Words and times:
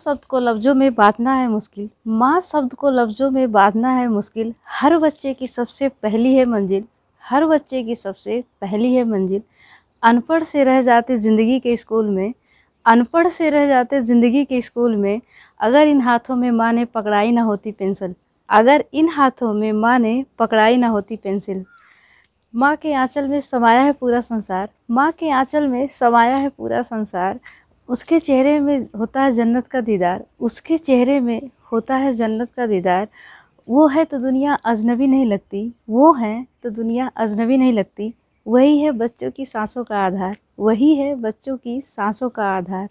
शब्द 0.00 0.24
को 0.24 0.38
लफ्ज़ों 0.38 0.74
में 0.74 0.94
बांधना 0.94 1.34
है 1.34 1.48
मुश्किल। 1.48 1.88
माँ 2.08 2.40
शब्द 2.40 2.74
को 2.74 2.90
लफ्ज़ों 2.90 3.30
में 3.30 3.50
बांधना 3.52 3.92
है 3.92 4.06
मुश्किल। 4.08 4.54
हर 4.80 4.96
बच्चे 4.98 5.34
की 5.34 5.46
सबसे 5.46 5.88
पहली 5.88 6.34
है 6.34 6.44
मंजिल। 6.44 6.84
हर 7.24 7.46
बच्चे 7.46 7.82
की 7.82 7.94
सबसे 7.94 8.42
पहली 8.60 8.94
है 8.94 9.04
मंजिल। 9.04 9.42
अनपढ़ 10.02 10.44
से 10.44 10.64
रह 10.64 10.80
जाते 10.82 11.16
ज़िंदगी 11.16 11.58
के 11.60 11.76
स्कूल 11.76 12.08
में, 12.08 12.32
अनपढ़ 12.86 13.28
से 13.28 13.50
रह 13.50 13.66
जाते 13.66 14.00
ज़िंदगी 14.00 14.44
के 14.44 14.60
स्कूल 14.62 14.96
में, 14.96 15.20
अगर 15.60 15.88
इन 15.88 16.00
हाथों 16.00 16.36
में 16.36 16.50
माँ 16.50 16.72
ने 16.72 16.84
पकड़ाई 16.84 17.32
ना 17.32 17.42
होती 17.42 17.72
पेंसिल। 17.72 18.14
अगर 18.48 18.84
इन 18.92 19.08
हाथों 19.08 19.52
में 19.54 19.72
माँ 19.72 19.98
ने 19.98 20.24
पकड़ाई 20.38 20.76
ना 20.76 20.88
होती 20.88 21.16
पेंसिल। 21.16 21.64
माँ 22.54 22.74
के 22.76 22.92
आंचल 22.92 23.28
में 23.28 23.40
समाया 23.40 23.82
है 23.82 23.92
पूरा 23.92 24.20
संसार। 24.20 24.68
माँ 24.90 25.10
के 25.12 25.30
आंचल 25.30 25.66
में 25.66 25.86
समाया 25.88 26.36
है 26.36 26.48
पूरा 26.48 26.82
संसार। 26.82 27.38
उसके 27.90 28.18
चेहरे 28.18 28.60
में 28.60 28.86
होता 28.98 29.22
है 29.22 29.32
जन्नत 29.32 29.66
का 29.66 29.80
दीदार, 29.80 30.24
उसके 30.40 30.78
चेहरे 30.78 31.20
में 31.20 31.40
होता 31.72 31.96
है 31.96 32.12
जन्नत 32.14 32.50
का 32.50 32.66
दीदार। 32.66 33.08
वो 33.68 33.86
है 33.88 34.04
तो 34.04 34.18
दुनिया 34.18 34.54
अजनबी 34.54 35.06
नहीं 35.06 35.26
लगती, 35.26 35.74
वो 35.88 36.12
है 36.12 36.46
तो 36.62 36.70
दुनिया 36.70 37.10
अजनबी 37.16 37.56
नहीं 37.56 37.72
लगती। 37.72 38.14
वही 38.46 38.78
है 38.80 38.92
बच्चों 38.92 39.30
की 39.30 39.44
सांसों 39.46 39.84
का 39.84 39.98
आधार, 39.98 40.36
वही 40.58 40.94
है 40.96 41.14
बच्चों 41.14 41.56
की 41.56 41.80
सांसों 41.80 42.28
का 42.28 42.44
आधार। 42.44 42.88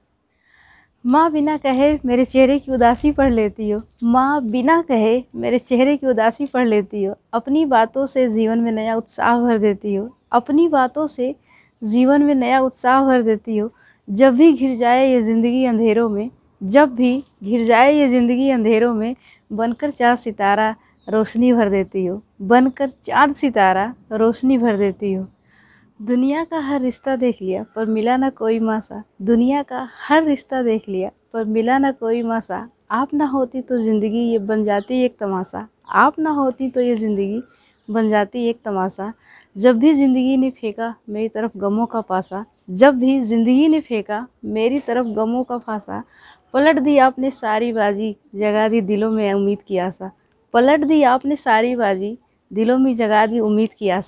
माँ 1.06 1.32
बिना 1.32 1.58
कहे 1.58 1.98
मेरे 2.06 2.26
चेहरे 2.26 2.60
की 2.60 2.72
उदासी 2.72 3.12
पढ़ 3.12 3.32
लेती 3.32 3.70
हो। 3.70 3.82
माँ 4.04 4.42
बिना 4.44 4.82
कहे 4.82 5.24
मेरे 5.36 5.60
चेहरे 5.60 5.98
की 5.98 6.08
उदासी 6.08 6.46
पढ़ 6.46 6.68
लेती 6.68 7.04
हो। 7.04 7.16
अपनी 7.34 7.66
बातों 7.66 8.06
से 8.06 8.28
जीवन 8.30 8.60
में 8.60 8.72
नया 8.72 8.96
उत्साह 8.96 9.42
भर 9.42 9.58
देती 9.58 9.96
हो। 9.96 10.10
अपनी 10.32 10.68
बातों 10.68 11.08
से 11.08 11.36
जीवन 11.84 12.24
में 12.24 12.36
नया 12.36 12.60
उत्साह 12.60 13.06
भर 13.06 13.22
देती 13.22 13.58
हो। 13.58 13.72
जब 14.10 14.36
भी 14.36 14.52
घिर 14.54 14.76
जाए 14.78 15.08
ये 15.08 15.22
ज़िंदगी 15.22 15.66
अंधेरों 15.66 16.10
में, 16.10 16.30
जब 16.62 16.94
भी 16.96 17.24
घिर 17.44 17.66
जाए 17.66 17.94
ये 17.94 18.08
ज़िंदगी 18.08 18.50
अंधेरों 18.50 18.94
में, 18.94 19.16
बनकर 19.52 19.92
चाँद 19.92 20.18
सितारा 20.18 20.76
रोशनी 21.08 21.52
भर 21.54 21.70
देती 21.70 22.06
हो। 22.06 22.22
बनकर 22.42 22.90
चाँद 23.06 23.34
सितारा 23.34 23.94
रोशनी 24.12 24.58
भर 24.58 24.78
देती 24.78 25.14
हो। 25.14 25.26
दुनिया 26.00 26.44
का 26.44 26.60
हर 26.60 26.82
रिश्ता 26.82 27.16
देख 27.16 27.42
लिया, 27.42 27.66
पर 27.76 27.86
मिला 27.86 28.18
ना 28.18 28.30
कोई 28.30 28.60
मासा। 28.60 29.04
दुनिया 29.22 29.62
का 29.64 29.88
हर 30.08 30.24
रिश्ता 30.24 30.62
देख 30.64 30.90
लिया, 30.90 31.12
पर 31.34 31.46
मिला 31.46 31.78
ना 31.78 31.92
कोई 31.92 32.22
मासा। 32.24 32.68
आप 32.92 33.14
ना 33.14 33.26
होती 33.26 33.62
तो 33.62 33.80
ज़िंदगी 33.80 34.24
ये 34.32 34.40
बन 34.40 34.64
जाती 34.66 35.04
एक 35.06 35.18
तमाशा। 35.20 35.68
आप 35.90 36.20
ना 36.20 36.30
होती 36.32 36.70
तो 36.70 36.82
ये 36.82 36.96
ज़िंदगी 36.96 37.42
बन 37.92 38.10
जाती 38.10 38.48
एक 38.48 38.60
तमाशा। 38.66 39.14
जब 39.58 39.80
भी 39.80 39.94
ज़िंदगी 39.94 40.38
ने 40.38 40.52
फेंका, 40.52 40.96
मेरी 41.10 41.30
तरफ़ 41.30 41.58
गमों 41.58 41.86
का 41.86 42.02
पासा। 42.02 42.46
जब 42.70 43.00
भी 43.00 43.22
ज़िंदगी 43.22 43.68
ने 43.68 43.80
फेंका, 43.80 44.28
मेरी 44.46 44.80
तरफ़ 44.80 45.08
गमों 45.08 45.44
का 45.44 45.58
फासा। 45.58 46.04
पलट 46.54 46.80
दी 46.80 46.98
आपने 46.98 47.32
सारी 47.32 47.74
बाजी, 47.74 48.16
जगा 48.36 48.68
दी 48.68 48.82
दिलों 48.82 49.12
में 49.12 49.34
उम्मीद 49.34 49.58
की 49.68 49.78
आशा। 49.78 50.12
पलट 50.54 50.80
दी 50.80 51.04
आपने 51.04 51.36
सारी 51.36 51.76
बाजी, 51.76 52.18
दिलों 52.54 52.78
में 52.78 52.96
जगा 52.96 53.26
दी 53.26 53.40
उम्मीद 53.40 53.70
की 53.80 53.90
आशा। 53.90 54.08